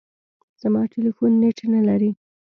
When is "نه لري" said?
1.73-2.11